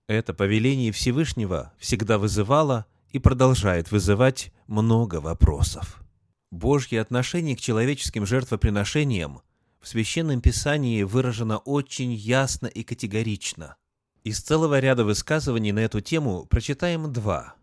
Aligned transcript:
Это 0.09 0.35
повеление 0.35 0.93
Всевышнего 0.93 1.73
всегда 1.79 2.19
вызывало 2.19 2.87
и 3.11 3.19
продолжает 3.19 3.91
вызывать 3.91 4.53
много 4.67 5.21
вопросов. 5.21 6.03
Божье 6.51 7.01
отношение 7.01 7.57
к 7.57 7.61
человеческим 7.61 8.27
жертвоприношениям 8.27 9.41
в 9.81 9.89
Священном 9.89 10.41
Писании 10.41 11.03
выражено 11.03 11.59
очень 11.59 12.13
ясно 12.13 12.67
и 12.67 12.83
категорично. 12.83 13.77
Из 14.23 14.41
целого 14.41 14.79
ряда 14.79 15.05
высказываний 15.05 15.73
на 15.73 15.81
эту 15.81 16.01
тему 16.01 16.47
прочитаем 16.47 17.13
два. 17.13 17.55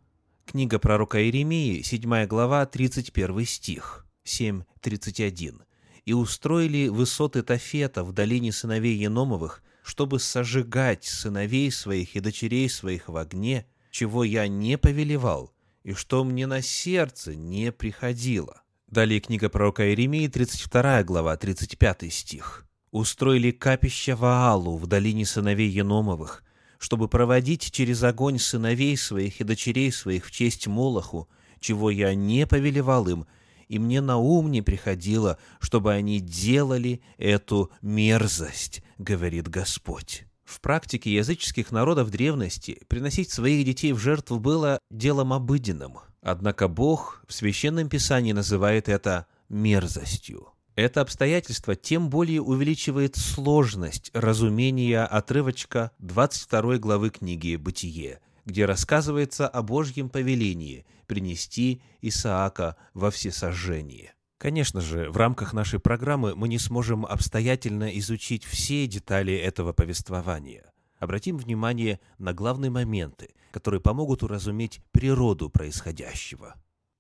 Книга 0.46 0.80
пророка 0.80 1.24
Иеремии, 1.24 1.82
7 1.82 2.26
глава, 2.26 2.66
31 2.66 3.46
стих, 3.46 4.06
7.31. 4.26 5.62
«И 6.06 6.14
устроили 6.14 6.88
высоты 6.88 7.44
Тафета 7.44 8.04
в 8.04 8.12
долине 8.12 8.52
сыновей 8.52 8.98
Еномовых 8.98 9.62
чтобы 9.84 10.20
сожигать 10.20 11.06
сыновей 11.06 11.72
своих 11.72 12.16
и 12.16 12.20
дочерей 12.20 12.70
своих 12.70 13.10
в 13.10 13.18
огне, 13.18 13.66
чего 13.92 14.24
я 14.24 14.48
не 14.48 14.78
повелевал, 14.78 15.52
и 15.84 15.94
что 15.94 16.24
мне 16.24 16.48
на 16.48 16.62
сердце 16.62 17.36
не 17.36 17.72
приходило». 17.72 18.62
Далее 18.88 19.20
книга 19.20 19.50
пророка 19.50 19.88
Иеремии, 19.88 20.28
32 20.28 21.04
глава, 21.04 21.38
35 21.38 22.12
стих. 22.12 22.66
«Устроили 22.92 23.52
капище 23.52 24.16
Ваалу 24.16 24.78
в 24.78 24.88
долине 24.88 25.26
сыновей 25.26 25.70
Еномовых, 25.70 26.44
чтобы 26.80 27.08
проводить 27.08 27.72
через 27.72 28.02
огонь 28.02 28.40
сыновей 28.40 28.98
своих 28.98 29.42
и 29.42 29.44
дочерей 29.44 29.92
своих 29.92 30.26
в 30.26 30.32
честь 30.32 30.66
Молоху, 30.66 31.30
чего 31.60 31.92
я 31.92 32.16
не 32.16 32.48
повелевал 32.48 33.08
им, 33.08 33.28
и 33.70 33.80
мне 33.80 34.02
на 34.02 34.18
ум 34.18 34.52
не 34.52 34.62
приходило, 34.62 35.38
чтобы 35.60 35.94
они 35.94 36.20
делали 36.20 37.02
эту 37.18 37.72
мерзость, 37.82 38.84
говорит 38.98 39.48
Господь. 39.48 40.26
В 40.44 40.60
практике 40.62 41.14
языческих 41.14 41.72
народов 41.72 42.10
древности 42.10 42.82
приносить 42.88 43.30
своих 43.30 43.64
детей 43.66 43.94
в 43.94 44.00
жертву 44.00 44.40
было 44.40 44.80
делом 44.90 45.32
обыденным. 45.32 46.00
Однако 46.22 46.68
Бог 46.68 47.24
в 47.28 47.34
Священном 47.34 47.88
Писании 47.88 48.32
называет 48.32 48.90
это 48.90 49.28
мерзостью. 49.48 50.50
Это 50.76 51.02
обстоятельство 51.02 51.76
тем 51.76 52.10
более 52.10 52.42
увеличивает 52.42 53.16
сложность 53.16 54.10
разумения 54.14 55.04
отрывочка 55.04 55.92
22 56.00 56.78
главы 56.78 57.12
книги 57.12 57.56
«Бытие», 57.56 58.20
где 58.46 58.66
рассказывается 58.66 59.48
о 59.48 59.62
Божьем 59.62 60.10
повелении 60.10 60.86
принести 61.08 61.82
Исаака 62.02 62.76
во 62.94 63.12
всесожжение. 63.12 64.14
Конечно 64.38 64.80
же, 64.80 65.10
в 65.10 65.18
рамках 65.18 65.54
нашей 65.54 65.80
программы 65.80 66.34
мы 66.36 66.48
не 66.48 66.60
сможем 66.60 67.06
обстоятельно 67.06 67.98
изучить 68.00 68.46
все 68.46 68.88
детали 68.88 69.34
этого 69.34 69.74
повествования. 69.74 70.72
Обратим 70.98 71.38
внимание 71.38 72.00
на 72.18 72.34
главные 72.34 72.72
моменты, 72.72 73.30
которые 73.52 73.82
помогут 73.82 74.24
уразуметь 74.24 74.82
природу 74.92 75.50
происходящего. 75.50 76.56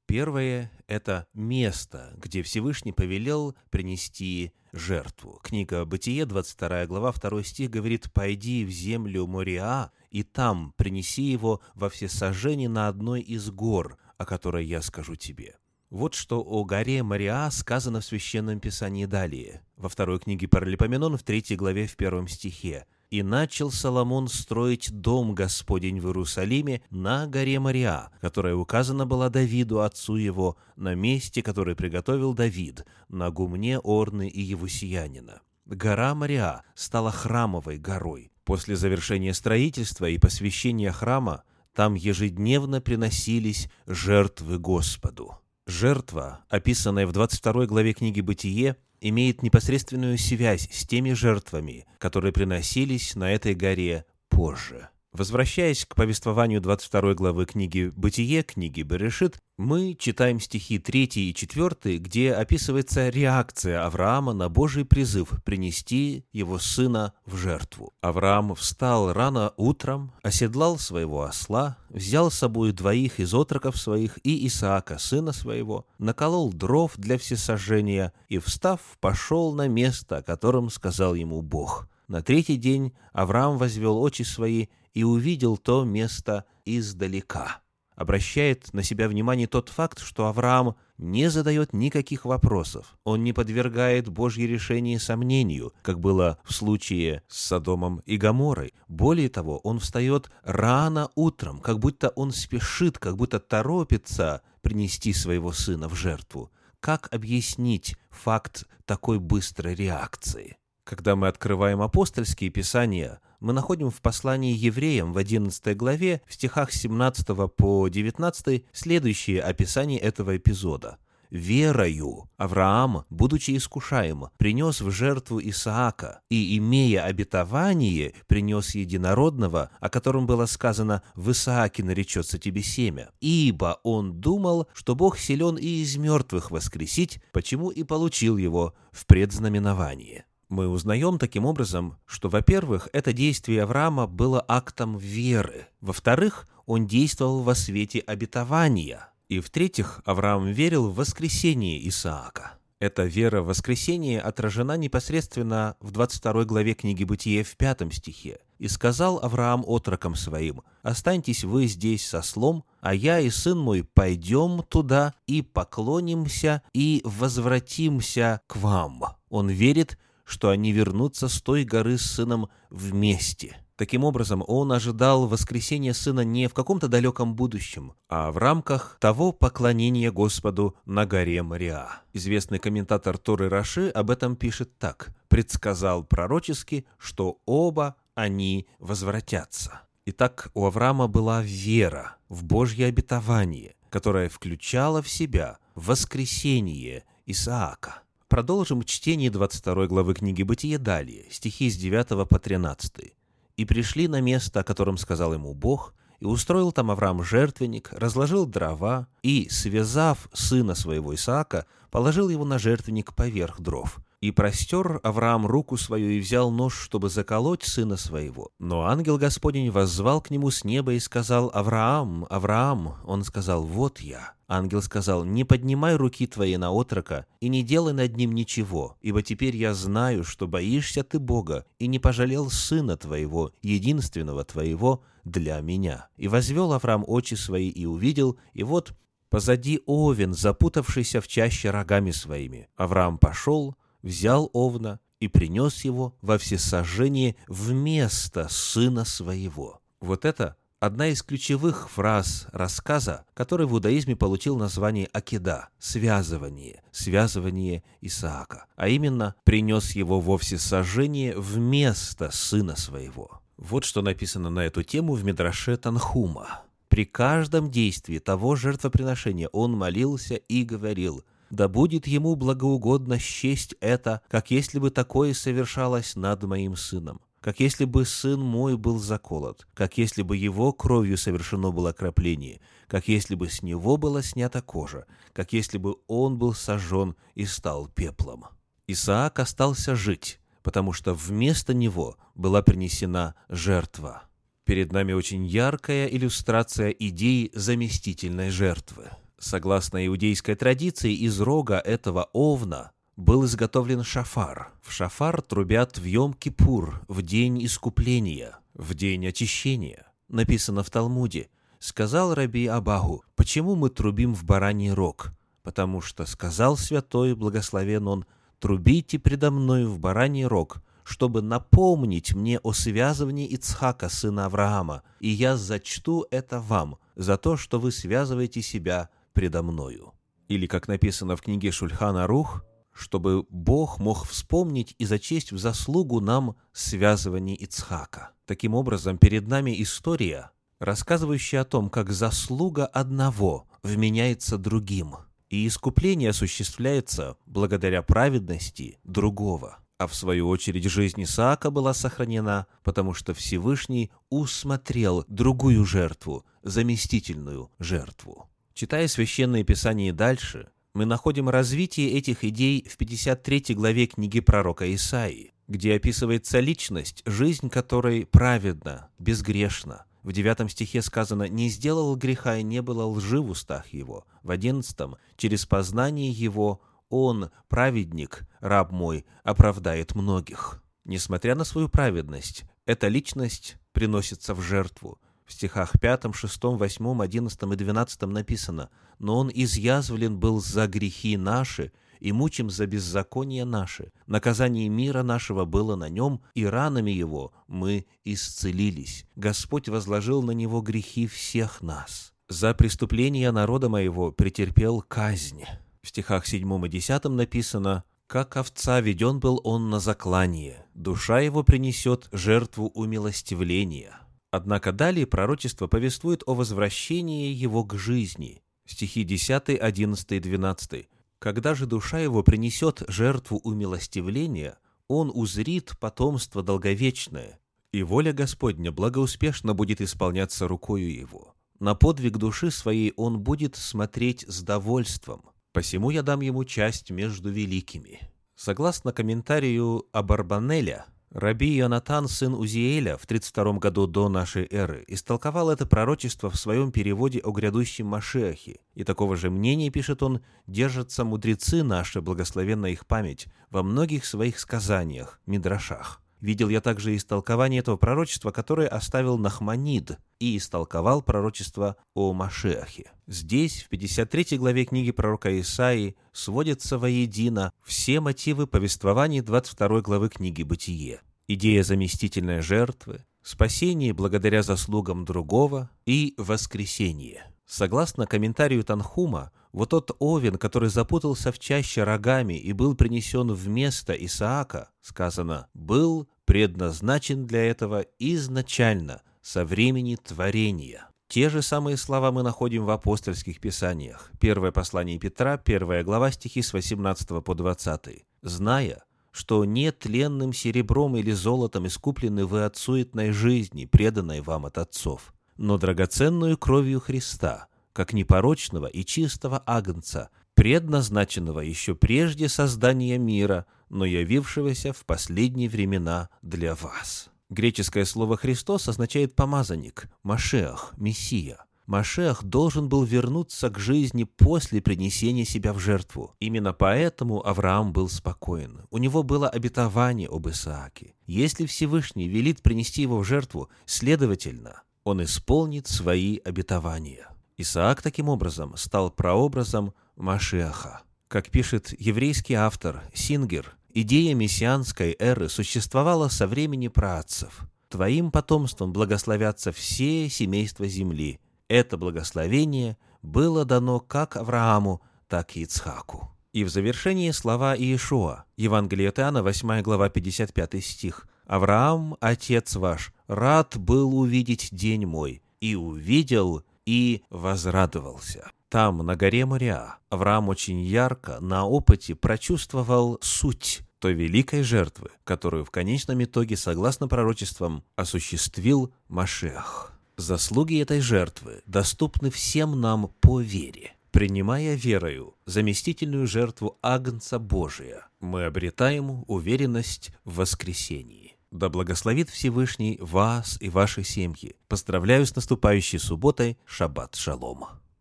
Первое– 0.09 0.71
это 0.87 1.27
место, 1.35 2.15
где 2.17 2.41
Всевышний 2.41 2.91
повелел 2.91 3.55
принести 3.69 4.53
жертву. 4.73 5.39
Книга 5.43 5.85
«Бытие», 5.85 6.25
22 6.25 6.87
глава, 6.87 7.13
2 7.13 7.43
стих 7.43 7.69
говорит 7.69 8.11
«Пойди 8.11 8.65
в 8.65 8.71
землю 8.71 9.27
Мориа, 9.27 9.91
и 10.09 10.23
там 10.23 10.73
принеси 10.77 11.21
его 11.21 11.61
во 11.75 11.91
всесожжение 11.91 12.69
на 12.69 12.87
одной 12.87 13.21
из 13.21 13.51
гор, 13.51 13.99
о 14.17 14.25
которой 14.25 14.65
я 14.65 14.81
скажу 14.81 15.15
тебе». 15.15 15.57
Вот 15.91 16.15
что 16.15 16.41
о 16.41 16.65
горе 16.65 17.03
Мариа 17.03 17.51
сказано 17.51 18.01
в 18.01 18.05
Священном 18.05 18.59
Писании 18.59 19.05
далее, 19.05 19.61
во 19.77 19.89
второй 19.89 20.17
книге 20.17 20.47
Паралипоменон, 20.47 21.19
в 21.19 21.23
третьей 21.23 21.55
главе, 21.55 21.85
в 21.85 21.95
первом 21.95 22.27
стихе. 22.27 22.87
«И 23.11 23.23
начал 23.23 23.71
Соломон 23.71 24.27
строить 24.27 24.91
дом 24.91 25.33
Господень 25.33 25.99
в 25.99 26.05
Иерусалиме 26.07 26.81
на 26.91 27.27
горе 27.27 27.59
Мариа, 27.59 28.11
которая 28.21 28.55
указана 28.55 29.05
была 29.05 29.29
Давиду, 29.29 29.81
отцу 29.81 30.15
его, 30.15 30.57
на 30.75 30.93
месте, 30.93 31.41
которое 31.41 31.75
приготовил 31.75 32.33
Давид, 32.33 32.85
на 33.07 33.31
гумне 33.31 33.79
Орны 33.79 34.27
и 34.27 34.41
Евусиянина. 34.41 35.41
Гора 35.65 36.15
Мариа 36.15 36.63
стала 36.75 37.11
храмовой 37.11 37.77
горой. 37.77 38.31
После 38.43 38.75
завершения 38.75 39.33
строительства 39.33 40.07
и 40.09 40.17
посвящения 40.17 40.91
храма 40.91 41.43
там 41.75 41.93
ежедневно 41.93 42.81
приносились 42.81 43.69
жертвы 43.85 44.57
Господу. 44.57 45.37
Жертва, 45.67 46.43
описанная 46.49 47.05
в 47.05 47.11
22 47.11 47.67
главе 47.67 47.93
книги 47.93 48.21
«Бытие», 48.21 48.75
имеет 49.01 49.43
непосредственную 49.43 50.17
связь 50.17 50.67
с 50.71 50.85
теми 50.85 51.13
жертвами, 51.13 51.85
которые 51.97 52.31
приносились 52.33 53.15
на 53.15 53.31
этой 53.31 53.55
горе 53.55 54.05
позже. 54.29 54.89
Возвращаясь 55.11 55.85
к 55.87 55.95
повествованию 55.95 56.61
22 56.61 57.15
главы 57.15 57.47
книги 57.47 57.91
«Бытие», 57.95 58.43
книги 58.43 58.83
«Берешит», 58.83 59.39
мы 59.57 59.95
читаем 59.95 60.39
стихи 60.39 60.77
3 60.77 61.05
и 61.15 61.33
4, 61.33 61.97
где 61.97 62.31
описывается 62.31 63.09
реакция 63.09 63.83
Авраама 63.83 64.33
на 64.33 64.49
Божий 64.49 64.85
призыв 64.85 65.31
принести 65.43 66.25
его 66.31 66.59
сына 66.59 67.13
в 67.25 67.35
жертву. 67.37 67.91
Авраам 68.01 68.53
встал 68.53 69.11
рано 69.11 69.51
утром, 69.57 70.13
оседлал 70.21 70.77
своего 70.77 71.23
осла, 71.23 71.77
взял 71.89 72.29
с 72.29 72.37
собой 72.37 72.71
двоих 72.71 73.19
из 73.19 73.33
отроков 73.33 73.77
своих 73.77 74.19
и 74.23 74.45
Исаака, 74.45 74.99
сына 74.99 75.33
своего, 75.33 75.87
наколол 75.97 76.53
дров 76.53 76.93
для 76.97 77.17
всесожжения 77.17 78.13
и, 78.27 78.37
встав, 78.37 78.79
пошел 78.99 79.55
на 79.55 79.67
место, 79.67 80.17
о 80.17 80.23
котором 80.23 80.69
сказал 80.69 81.15
ему 81.15 81.41
Бог. 81.41 81.89
На 82.09 82.23
третий 82.23 82.57
день 82.57 82.93
Авраам 83.13 83.59
возвел 83.59 84.01
очи 84.01 84.23
свои 84.23 84.67
и 84.93 85.03
увидел 85.03 85.57
то 85.57 85.83
место 85.83 86.45
издалека. 86.65 87.61
Обращает 87.99 88.73
на 88.73 88.81
себя 88.81 89.09
внимание 89.09 89.45
тот 89.45 89.67
факт, 89.67 89.99
что 89.99 90.27
Авраам 90.27 90.77
не 90.97 91.29
задает 91.29 91.73
никаких 91.73 92.23
вопросов. 92.23 92.97
Он 93.03 93.25
не 93.25 93.33
подвергает 93.33 94.07
Божье 94.07 94.47
решение 94.47 94.99
сомнению, 94.99 95.73
как 95.81 95.99
было 95.99 96.39
в 96.45 96.53
случае 96.53 97.23
с 97.27 97.41
Содомом 97.41 98.01
и 98.05 98.15
Гоморой. 98.15 98.73
Более 98.87 99.27
того, 99.27 99.57
он 99.59 99.79
встает 99.79 100.31
рано 100.43 101.09
утром, 101.15 101.59
как 101.59 101.79
будто 101.79 102.07
он 102.15 102.31
спешит, 102.31 102.97
как 102.97 103.17
будто 103.17 103.37
торопится 103.41 104.43
принести 104.61 105.11
своего 105.11 105.51
сына 105.51 105.89
в 105.89 105.95
жертву. 105.95 106.51
Как 106.79 107.13
объяснить 107.13 107.97
факт 108.09 108.65
такой 108.85 109.19
быстрой 109.19 109.75
реакции? 109.75 110.57
Когда 110.85 111.17
мы 111.17 111.27
открываем 111.27 111.81
апостольские 111.81 112.49
писания, 112.49 113.19
мы 113.39 113.53
находим 113.53 113.89
в 113.89 114.01
послании 114.01 114.55
евреям 114.55 115.13
в 115.13 115.17
11 115.17 115.75
главе, 115.77 116.21
в 116.27 116.33
стихах 116.33 116.71
17 116.71 117.27
по 117.55 117.87
19 117.87 118.65
следующее 118.71 119.41
описание 119.41 119.99
этого 119.99 120.37
эпизода– 120.37 120.97
верою 121.29 122.29
Авраам, 122.37 123.05
будучи 123.09 123.55
искушаем, 123.55 124.25
принес 124.37 124.81
в 124.81 124.89
жертву 124.91 125.39
Исаака, 125.39 126.21
и, 126.29 126.57
имея 126.57 127.03
обетование, 127.03 128.13
принес 128.27 128.75
единородного, 128.75 129.69
о 129.79 129.89
котором 129.89 130.25
было 130.25 130.45
сказано 130.45 131.03
«в 131.15 131.31
Исааке 131.31 131.83
наречется 131.83 132.39
тебе 132.39 132.63
семя». 132.63 133.09
Ибо 133.19 133.79
он 133.83 134.19
думал, 134.19 134.67
что 134.73 134.95
Бог 134.95 135.17
силен 135.17 135.57
и 135.57 135.81
из 135.81 135.97
мертвых 135.97 136.51
воскресить, 136.51 137.21
почему 137.31 137.69
и 137.69 137.83
получил 137.83 138.37
его 138.37 138.73
в 138.91 139.05
предзнаменовании. 139.05 140.25
Мы 140.49 140.67
узнаем 140.67 141.17
таким 141.17 141.45
образом, 141.45 141.97
что, 142.05 142.27
во-первых, 142.27 142.89
это 142.91 143.13
действие 143.13 143.63
Авраама 143.63 144.07
было 144.07 144.43
актом 144.47 144.97
веры, 144.97 145.67
во-вторых, 145.79 146.47
он 146.65 146.87
действовал 146.87 147.43
во 147.43 147.55
свете 147.55 147.99
обетования– 147.99 149.09
и 149.29 149.39
в-третьих, 149.39 150.01
Авраам 150.05 150.47
верил 150.47 150.89
в 150.89 150.95
воскресение 150.95 151.87
Исаака. 151.87 152.53
Эта 152.79 153.03
вера 153.03 153.41
в 153.41 153.47
воскресение 153.47 154.19
отражена 154.19 154.75
непосредственно 154.75 155.75
в 155.81 155.91
22 155.91 156.45
главе 156.45 156.73
книги 156.73 157.03
Бытия 157.03 157.43
в 157.43 157.55
5 157.55 157.93
стихе. 157.93 158.39
«И 158.57 158.67
сказал 158.67 159.19
Авраам 159.19 159.63
отрокам 159.67 160.15
своим, 160.15 160.63
«Останьтесь 160.81 161.43
вы 161.43 161.67
здесь 161.67 162.07
со 162.07 162.23
слом, 162.23 162.63
а 162.79 162.95
я 162.95 163.19
и 163.19 163.29
сын 163.29 163.57
мой 163.57 163.83
пойдем 163.83 164.63
туда 164.67 165.13
и 165.27 165.43
поклонимся 165.43 166.63
и 166.73 167.01
возвратимся 167.03 168.41
к 168.47 168.55
вам». 168.55 169.03
Он 169.29 169.49
верит, 169.49 169.99
что 170.29 170.49
они 170.49 170.71
вернутся 170.71 171.27
с 171.27 171.41
той 171.41 171.63
горы 171.63 171.97
с 171.97 172.03
сыном 172.03 172.49
вместе. 172.69 173.57
Таким 173.75 174.03
образом, 174.03 174.43
он 174.45 174.71
ожидал 174.71 175.25
воскресения 175.27 175.93
Сына 175.93 176.23
не 176.23 176.47
в 176.47 176.53
каком-то 176.53 176.87
далеком 176.87 177.33
будущем, 177.33 177.93
а 178.09 178.31
в 178.31 178.37
рамках 178.37 178.97
того 178.99 179.31
поклонения 179.31 180.11
Господу 180.11 180.75
на 180.85 181.07
горе 181.07 181.41
Мариа. 181.41 182.03
Известный 182.13 182.59
комментатор 182.59 183.17
Торы 183.17 183.49
Раши 183.49 183.89
об 183.89 184.11
этом 184.11 184.35
пишет 184.35 184.77
так. 184.77 185.09
«Предсказал 185.29 186.03
пророчески, 186.03 186.85
что 186.99 187.39
оба 187.45 187.95
они 188.13 188.67
возвратятся». 188.77 189.81
Итак, 190.05 190.51
у 190.53 190.65
Авраама 190.65 191.07
была 191.07 191.41
вера 191.41 192.17
в 192.27 192.43
Божье 192.43 192.85
обетование, 192.85 193.75
которая 193.89 194.29
включала 194.29 195.01
в 195.01 195.09
себя 195.09 195.57
воскресение 195.73 197.03
Исаака. 197.25 198.03
Продолжим 198.29 198.83
чтение 198.83 199.31
22 199.31 199.87
главы 199.87 200.13
книги 200.13 200.43
Бытия 200.43 200.77
далее, 200.77 201.25
стихи 201.31 201.67
с 201.67 201.75
9 201.75 202.29
по 202.29 202.37
13 202.37 203.15
и 203.57 203.65
пришли 203.65 204.07
на 204.07 204.21
место, 204.21 204.59
о 204.59 204.63
котором 204.63 204.99
сказал 204.99 205.33
ему 205.33 205.55
Бог, 205.55 205.95
и 206.19 206.25
устроил 206.25 206.71
там 206.71 206.91
Авраам 206.91 207.23
жертвенник, 207.23 207.91
разложил 207.91 208.45
дрова 208.45 209.07
и, 209.23 209.49
связав 209.49 210.29
сына 210.31 210.75
своего 210.75 211.15
Исаака, 211.15 211.65
положил 211.89 212.29
его 212.29 212.45
на 212.45 212.59
жертвенник 212.59 213.15
поверх 213.15 213.61
дров. 213.61 213.97
И 214.21 214.31
простер 214.31 214.99
Авраам 215.03 215.45
руку 215.45 215.77
свою 215.77 216.09
и 216.09 216.19
взял 216.19 216.51
нож, 216.51 216.77
чтобы 216.77 217.09
заколоть 217.09 217.63
сына 217.63 217.95
своего. 217.95 218.51
Но 218.59 218.83
ангел 218.83 219.17
Господень 219.17 219.71
воззвал 219.71 220.19
к 220.19 220.29
нему 220.29 220.51
с 220.51 220.65
неба 220.65 220.93
и 220.93 220.99
сказал, 220.99 221.49
«Авраам, 221.53 222.27
Авраам!» 222.29 222.95
Он 223.05 223.23
сказал, 223.23 223.63
«Вот 223.63 223.99
я». 224.01 224.33
Ангел 224.49 224.81
сказал, 224.81 225.23
«Не 225.23 225.45
поднимай 225.45 225.95
руки 225.95 226.27
твои 226.27 226.57
на 226.57 226.71
отрока 226.71 227.27
и 227.39 227.47
не 227.47 227.63
делай 227.63 227.93
над 227.93 228.17
ним 228.17 228.33
ничего, 228.33 228.97
ибо 228.99 229.21
теперь 229.21 229.55
я 229.55 229.73
знаю, 229.73 230.25
что 230.25 230.47
боишься 230.47 231.03
ты 231.03 231.17
Бога 231.17 231.65
и 231.77 231.87
не 231.87 231.99
пожалел 231.99 232.49
сына 232.49 232.97
твоего, 232.97 233.53
единственного 233.61 234.43
твоего, 234.43 235.01
для 235.23 235.61
меня». 235.61 236.09
И 236.17 236.27
возвел 236.27 236.73
Авраам 236.73 237.05
очи 237.07 237.35
свои 237.35 237.69
и 237.69 237.85
увидел, 237.85 238.37
и 238.53 238.63
вот 238.63 238.93
позади 239.29 239.81
овен, 239.85 240.33
запутавшийся 240.33 241.21
в 241.21 241.27
чаще 241.27 241.69
рогами 241.69 242.11
своими. 242.11 242.67
Авраам 242.75 243.17
пошел, 243.17 243.75
взял 244.01 244.49
овна 244.53 244.99
и 245.19 245.27
принес 245.27 245.83
его 245.83 246.15
во 246.21 246.37
всесожжение 246.37 247.35
вместо 247.47 248.47
сына 248.49 249.05
своего. 249.05 249.81
Вот 249.99 250.25
это 250.25 250.55
одна 250.79 251.07
из 251.07 251.21
ключевых 251.21 251.89
фраз 251.89 252.47
рассказа, 252.51 253.25
который 253.33 253.67
в 253.67 253.73
иудаизме 253.73 254.15
получил 254.15 254.57
название 254.57 255.07
Акида– 255.11 255.69
связывание, 255.79 256.81
связывание 256.91 257.83
Исаака, 258.01 258.65
а 258.75 258.87
именно 258.87 259.35
принес 259.43 259.91
его 259.91 260.21
во 260.21 260.37
всесожжение 260.37 261.37
вместо 261.37 262.31
сына 262.31 262.77
своего. 262.77 263.41
Вот 263.57 263.83
что 263.83 264.01
написано 264.01 264.49
на 264.49 264.61
эту 264.61 264.83
тему 264.83 265.13
в 265.13 265.25
Медраше 265.25 265.75
Танхума. 265.75 266.61
При 266.87 267.05
каждом 267.05 267.69
действии 267.69 268.19
того 268.19 268.55
жертвоприношения 268.55 269.49
он 269.49 269.73
молился 269.73 270.35
и 270.35 270.63
говорил– 270.63 271.23
да 271.49 271.67
будет 271.67 272.07
ему 272.07 272.35
благоугодно 272.35 273.19
счесть 273.19 273.75
это, 273.81 274.21
как 274.27 274.51
если 274.51 274.79
бы 274.79 274.89
такое 274.91 275.33
совершалось 275.33 276.15
над 276.15 276.43
моим 276.43 276.75
сыном, 276.75 277.21
как 277.41 277.59
если 277.59 277.85
бы 277.85 278.05
сын 278.05 278.39
мой 278.39 278.77
был 278.77 278.99
заколот, 278.99 279.67
как 279.73 279.97
если 279.97 280.21
бы 280.21 280.35
его 280.37 280.73
кровью 280.73 281.17
совершено 281.17 281.71
было 281.71 281.91
окропление, 281.91 282.59
как 282.87 283.07
если 283.07 283.35
бы 283.35 283.49
с 283.49 283.61
него 283.61 283.97
была 283.97 284.21
снята 284.21 284.61
кожа, 284.61 285.05
как 285.33 285.53
если 285.53 285.77
бы 285.77 285.95
он 286.07 286.37
был 286.37 286.53
сожжен 286.53 287.15
и 287.35 287.45
стал 287.45 287.87
пеплом. 287.87 288.45
Исаак 288.87 289.39
остался 289.39 289.95
жить, 289.95 290.39
потому 290.63 290.93
что 290.93 291.13
вместо 291.13 291.73
него 291.73 292.17
была 292.35 292.61
принесена 292.61 293.35
жертва. 293.47 294.23
Перед 294.65 294.91
нами 294.91 295.13
очень 295.13 295.45
яркая 295.45 296.07
иллюстрация 296.07 296.89
идеи 296.89 297.49
заместительной 297.53 298.49
жертвы. 298.49 299.09
Согласно 299.39 300.05
иудейской 300.05 300.55
традиции, 300.55 301.13
из 301.13 301.39
рога 301.39 301.79
этого 301.79 302.29
овна 302.33 302.91
был 303.15 303.45
изготовлен 303.45 304.03
шафар. 304.03 304.73
В 304.81 304.91
шафар 304.91 305.41
трубят 305.41 305.97
в 305.97 306.03
Йом-Кипур, 306.03 306.95
в 307.07 307.21
день 307.21 307.65
искупления, 307.65 308.59
в 308.73 308.93
день 308.93 309.25
очищения. 309.27 310.07
Написано 310.27 310.83
в 310.83 310.89
Талмуде. 310.89 311.49
Сказал 311.79 312.33
раби 312.33 312.67
Абаху, 312.67 313.23
почему 313.37 313.75
мы 313.75 313.89
трубим 313.89 314.35
в 314.35 314.43
бараний 314.43 314.91
рог? 314.91 315.31
Потому 315.63 316.01
что 316.01 316.25
сказал 316.25 316.75
святой, 316.75 317.33
благословен 317.33 318.09
он, 318.09 318.25
трубите 318.59 319.19
предо 319.19 319.51
мною 319.51 319.89
в 319.89 319.99
бараний 319.99 320.45
рог, 320.45 320.81
чтобы 321.05 321.41
напомнить 321.41 322.35
мне 322.35 322.59
о 322.59 322.73
связывании 322.73 323.47
Ицхака, 323.47 324.09
сына 324.09 324.45
Авраама, 324.45 325.03
и 325.21 325.29
я 325.29 325.55
зачту 325.55 326.27
это 326.29 326.59
вам 326.59 326.97
за 327.15 327.37
то, 327.37 327.55
что 327.55 327.79
вы 327.79 327.93
связываете 327.93 328.61
себя 328.61 329.09
предо 329.39 329.63
мною. 329.63 330.11
Или, 330.49 330.67
как 330.67 330.89
написано 330.89 331.37
в 331.37 331.41
книге 331.41 331.71
Шульхана 331.71 332.27
Рух, 332.27 332.65
чтобы 332.91 333.45
Бог 333.49 333.97
мог 333.97 334.25
вспомнить 334.27 334.95
и 334.97 335.05
зачесть 335.05 335.53
в 335.53 335.57
заслугу 335.57 336.19
нам 336.19 336.57
связывание 336.73 337.55
Ицхака. 337.55 338.31
Таким 338.45 338.75
образом, 338.75 339.17
перед 339.17 339.47
нами 339.47 339.81
история, 339.81 340.51
рассказывающая 340.79 341.61
о 341.61 341.63
том, 341.63 341.89
как 341.89 342.11
заслуга 342.11 342.85
одного 342.85 343.65
вменяется 343.81 344.57
другим, 344.57 345.15
и 345.49 345.65
искупление 345.65 346.31
осуществляется 346.31 347.37
благодаря 347.45 348.01
праведности 348.01 348.99
другого. 349.05 349.77
А 349.99 350.07
в 350.07 350.15
свою 350.15 350.49
очередь 350.49 350.89
жизнь 350.89 351.23
Исаака 351.23 351.71
была 351.71 351.93
сохранена, 351.93 352.67
потому 352.83 353.13
что 353.13 353.33
Всевышний 353.33 354.11
усмотрел 354.29 355.23
другую 355.29 355.85
жертву, 355.85 356.45
заместительную 356.61 357.71
жертву. 357.79 358.49
Читая 358.79 359.09
Священное 359.09 359.65
Писание 359.65 360.13
дальше, 360.13 360.69
мы 360.93 361.03
находим 361.03 361.49
развитие 361.49 362.13
этих 362.13 362.45
идей 362.45 362.87
в 362.89 362.95
53 362.95 363.75
главе 363.75 364.07
книги 364.07 364.39
пророка 364.39 364.95
Исаии, 364.95 365.51
где 365.67 365.95
описывается 365.95 366.61
личность, 366.61 367.21
жизнь 367.25 367.69
которой 367.69 368.25
праведна, 368.25 369.09
безгрешна. 369.19 370.05
В 370.23 370.31
9 370.31 370.71
стихе 370.71 371.01
сказано 371.01 371.49
«Не 371.49 371.67
сделал 371.67 372.15
греха 372.15 372.55
и 372.55 372.63
не 372.63 372.81
было 372.81 373.03
лжи 373.03 373.41
в 373.41 373.49
устах 373.49 373.87
его». 373.87 374.25
В 374.43 374.49
11 374.49 374.97
«Через 375.35 375.65
познание 375.65 376.31
его 376.31 376.79
он, 377.09 377.51
праведник, 377.67 378.47
раб 378.61 378.93
мой, 378.93 379.25
оправдает 379.43 380.15
многих». 380.15 380.81
Несмотря 381.03 381.53
на 381.55 381.65
свою 381.65 381.89
праведность, 381.89 382.63
эта 382.85 383.09
личность 383.09 383.75
приносится 383.91 384.55
в 384.55 384.61
жертву, 384.61 385.19
в 385.49 385.53
стихах 385.53 385.99
5, 385.99 386.35
6, 386.35 386.63
8, 386.63 387.23
11 387.23 387.63
и 387.63 387.75
12 387.75 388.21
написано 388.21 388.91
«Но 389.17 389.39
он 389.39 389.49
изъязвлен 389.51 390.37
был 390.37 390.61
за 390.61 390.87
грехи 390.87 391.37
наши, 391.37 391.91
и 392.19 392.31
мучим 392.31 392.69
за 392.69 392.85
беззаконие 392.85 393.65
наши. 393.65 394.11
Наказание 394.27 394.87
мира 394.89 395.23
нашего 395.23 395.65
было 395.65 395.95
на 395.95 396.07
нем, 396.07 396.41
и 396.53 396.65
ранами 396.65 397.09
его 397.09 397.51
мы 397.67 398.05
исцелились. 398.25 399.25
Господь 399.35 399.89
возложил 399.89 400.43
на 400.43 400.51
него 400.51 400.81
грехи 400.81 401.25
всех 401.25 401.81
нас. 401.81 402.31
За 402.47 402.75
преступление 402.75 403.51
народа 403.51 403.89
моего 403.89 404.31
претерпел 404.31 405.01
казнь». 405.01 405.63
В 406.03 406.09
стихах 406.09 406.45
7 406.45 406.85
и 406.85 406.89
10 406.89 407.23
написано 407.25 408.03
Как 408.27 408.55
овца 408.55 409.01
веден 409.01 409.39
был 409.39 409.59
он 409.63 409.89
на 409.89 409.99
заклание, 409.99 410.85
душа 410.93 411.39
его 411.39 411.63
принесет 411.63 412.29
жертву 412.31 412.91
умилостивления. 412.93 414.19
Однако 414.51 414.91
далее 414.91 415.27
пророчество 415.27 415.87
повествует 415.87 416.43
о 416.45 416.55
возвращении 416.55 417.53
его 417.53 417.83
к 417.83 417.95
жизни. 417.95 418.63
Стихи 418.85 419.23
10, 419.23 419.79
11, 419.79 420.41
12. 420.41 421.09
«Когда 421.37 421.75
же 421.75 421.85
душа 421.85 422.19
его 422.19 422.41
принесет 422.41 423.03
жертву 423.07 423.59
умилостивления, 423.63 424.77
он 425.07 425.31
узрит 425.33 425.93
потомство 425.99 426.63
долговечное, 426.63 427.59
и 427.91 428.01
воля 428.03 428.33
Господня 428.33 428.91
благоуспешно 428.91 429.73
будет 429.73 430.01
исполняться 430.01 430.67
рукою 430.67 431.13
его. 431.13 431.53
На 431.79 431.95
подвиг 431.95 432.37
души 432.37 432.71
своей 432.71 433.13
он 433.15 433.39
будет 433.39 433.75
смотреть 433.75 434.43
с 434.47 434.63
довольством. 434.63 435.43
Посему 435.71 436.09
я 436.09 436.23
дам 436.23 436.41
ему 436.41 436.65
часть 436.65 437.11
между 437.11 437.51
великими». 437.51 438.19
Согласно 438.55 439.13
комментарию 439.13 440.05
Абарбанеля, 440.11 441.05
Раби 441.31 441.67
Йонатан, 441.67 442.27
сын 442.27 442.55
Узиэля, 442.55 443.15
в 443.15 443.27
32 443.27 443.73
году 443.73 444.07
до 444.07 444.29
нашей 444.29 444.67
эры, 444.71 445.05
истолковал 445.07 445.69
это 445.69 445.85
пророчество 445.85 446.49
в 446.49 446.55
своем 446.55 446.91
переводе 446.91 447.39
о 447.39 447.51
грядущем 447.51 448.07
Машиахе, 448.07 448.79
и 448.95 449.03
такого 449.03 449.37
же 449.37 449.51
мнения, 449.51 449.91
пишет 449.91 450.23
он, 450.23 450.41
держатся 450.65 451.23
мудрецы 451.23 451.83
наши, 451.83 452.21
благословенна 452.21 452.87
их 452.87 453.05
память, 453.05 453.45
во 453.69 453.83
многих 453.83 454.25
своих 454.25 454.59
сказаниях, 454.59 455.39
мидрашах. 455.45 456.19
Видел 456.41 456.69
я 456.69 456.79
также 456.79 457.15
истолкование 457.15 457.81
этого 457.81 457.97
пророчества, 457.97 458.51
которое 458.51 458.87
оставил 458.87 459.37
Нахманид, 459.37 460.17
и 460.39 460.55
истолковал 460.55 461.21
пророчество 461.21 461.97
о 462.13 462.31
Машеахе. 462.31 463.11
Здесь, 463.27 463.83
в 463.83 463.89
53 463.89 464.57
главе 464.57 464.85
книги 464.85 465.11
пророка 465.11 465.59
Исаии, 465.59 466.15
сводятся 466.31 466.97
воедино 466.97 467.73
все 467.83 468.21
мотивы 468.21 468.67
повествований 468.67 469.41
22 469.41 470.01
главы 470.01 470.29
книги 470.29 470.63
«Бытие». 470.63 471.19
Идея 471.47 471.83
заместительной 471.83 472.61
жертвы, 472.61 473.25
спасение 473.41 474.13
благодаря 474.13 474.63
заслугам 474.63 475.25
другого 475.25 475.89
и 476.05 476.35
воскресение. 476.37 477.48
Согласно 477.69 478.25
комментарию 478.25 478.83
Танхума, 478.83 479.51
вот 479.73 479.91
тот 479.91 480.15
овен, 480.17 480.57
который 480.57 480.89
запутался 480.89 481.51
в 481.51 481.59
чаще 481.59 482.03
рогами 482.03 482.55
и 482.55 482.73
был 482.73 482.95
принесен 482.95 483.53
вместо 483.53 484.11
Исаака, 484.13 484.89
сказано, 485.01 485.67
был 485.75 486.27
предназначен 486.45 487.45
для 487.45 487.63
этого 487.63 488.07
изначально, 488.17 489.21
со 489.43 489.65
времени 489.65 490.15
творения. 490.15 491.09
Те 491.27 491.49
же 491.49 491.61
самые 491.61 491.97
слова 491.97 492.31
мы 492.31 492.41
находим 492.41 492.85
в 492.85 492.89
апостольских 492.89 493.59
писаниях. 493.59 494.31
Первое 494.39 494.71
послание 494.71 495.19
Петра, 495.19 495.57
первая 495.57 496.03
глава, 496.03 496.31
стихи 496.31 496.63
с 496.63 496.73
18 496.73 497.43
по 497.43 497.53
20. 497.53 498.25
«Зная, 498.41 499.03
что 499.31 499.63
не 499.63 499.91
тленным 499.91 500.53
серебром 500.53 501.17
или 501.17 501.31
золотом 501.31 501.85
искуплены 501.85 502.47
вы 502.47 502.63
от 502.63 502.77
суетной 502.77 503.29
жизни, 503.29 503.85
преданной 503.85 504.41
вам 504.41 504.65
от 504.65 504.79
отцов, 504.79 505.35
но 505.59 505.77
драгоценную 505.77 506.57
кровью 506.57 507.01
Христа, 507.01 507.67
как 507.91 508.13
непорочного 508.13 508.85
и 508.85 509.03
чистого 509.03 509.61
агнца, 509.65 510.29
предназначенного 510.55 511.59
еще 511.59 511.95
прежде 511.95 512.47
создания 512.47 513.17
мира, 513.17 513.65
но 513.89 514.05
явившегося 514.05 514.93
в 514.93 515.05
последние 515.05 515.67
времена 515.67 516.29
для 516.41 516.75
вас. 516.75 517.29
Греческое 517.49 518.05
слово 518.05 518.37
«Христос» 518.37 518.87
означает 518.87 519.35
«помазанник», 519.35 520.09
«машеах», 520.23 520.93
«мессия». 520.97 521.65
Машех 521.87 522.43
должен 522.43 522.87
был 522.87 523.03
вернуться 523.03 523.69
к 523.69 523.79
жизни 523.79 524.23
после 524.23 524.79
принесения 524.81 525.43
себя 525.43 525.73
в 525.73 525.79
жертву. 525.79 526.35
Именно 526.39 526.71
поэтому 526.71 527.45
Авраам 527.45 527.91
был 527.91 528.07
спокоен. 528.07 528.85
У 528.91 528.99
него 528.99 529.23
было 529.23 529.49
обетование 529.49 530.29
об 530.29 530.47
Исааке. 530.47 531.15
Если 531.25 531.65
Всевышний 531.65 532.29
велит 532.29 532.61
принести 532.61 533.01
его 533.01 533.17
в 533.17 533.25
жертву, 533.25 533.69
следовательно, 533.85 534.83
он 535.03 535.23
исполнит 535.23 535.87
свои 535.87 536.39
обетования. 536.39 537.29
Исаак 537.57 538.01
таким 538.01 538.29
образом 538.29 538.77
стал 538.77 539.11
прообразом 539.11 539.93
Машиаха. 540.15 541.01
Как 541.27 541.49
пишет 541.49 541.93
еврейский 541.99 542.55
автор 542.55 543.03
Сингер, 543.13 543.75
идея 543.93 544.33
мессианской 544.33 545.15
эры 545.19 545.49
существовала 545.49 546.27
со 546.29 546.47
времени 546.47 546.87
праотцев. 546.87 547.67
Твоим 547.89 548.31
потомством 548.31 548.93
благословятся 548.93 549.71
все 549.71 550.29
семейства 550.29 550.87
земли. 550.87 551.39
Это 551.67 551.97
благословение 551.97 552.97
было 553.21 553.65
дано 553.65 553.99
как 553.99 554.37
Аврааму, 554.37 555.01
так 555.27 555.55
и 555.55 555.63
Ицхаку. 555.63 556.31
И 556.53 556.63
в 556.63 556.69
завершении 556.69 557.29
слова 557.31 557.75
Иешуа, 557.75 558.45
Евангелие 558.57 559.09
от 559.09 559.19
Иоанна, 559.19 559.43
8 559.43 559.81
глава, 559.81 560.09
55 560.09 560.83
стих. 560.83 561.27
«Авраам, 561.49 562.15
отец 562.21 562.75
ваш, 562.75 563.11
рад 563.25 563.75
был 563.75 564.15
увидеть 564.15 564.69
день 564.71 565.07
мой, 565.07 565.41
и 565.59 565.73
увидел, 565.73 566.61
и 566.85 567.23
возрадовался. 567.31 568.51
Там, 568.69 568.99
на 568.99 569.15
горе 569.15 569.47
Мориа, 569.47 569.97
Авраам 570.11 570.49
очень 570.49 570.79
ярко, 570.79 571.39
на 571.39 571.65
опыте 571.65 572.13
прочувствовал 572.13 573.17
суть 573.21 573.81
той 573.97 574.13
великой 574.13 574.61
жертвы, 574.61 575.09
которую 575.23 575.65
в 575.65 575.71
конечном 575.71 576.23
итоге, 576.23 576.55
согласно 576.55 577.07
пророчествам, 577.07 577.83
осуществил 577.95 578.93
Машех. 579.07 579.91
Заслуги 580.17 580.79
этой 580.79 580.99
жертвы 580.99 581.63
доступны 581.65 582.29
всем 582.29 582.79
нам 582.79 583.09
по 583.21 583.41
вере. 583.41 583.95
Принимая 584.11 584.75
верою 584.75 585.33
заместительную 585.47 586.27
жертву 586.27 586.77
Агнца 586.83 587.39
Божия, 587.39 588.07
мы 588.19 588.45
обретаем 588.45 589.23
уверенность 589.27 590.11
в 590.25 590.35
воскресении. 590.35 591.38
Да 591.51 591.69
благословит 591.69 592.29
Всевышний 592.29 592.97
вас 593.01 593.57
и 593.59 593.69
ваши 593.69 594.03
семьи. 594.03 594.55
Поздравляю 594.67 595.25
с 595.25 595.35
наступающей 595.35 595.97
субботой. 595.97 596.59
Шаббат 596.65 597.15
шалом. 597.15 597.65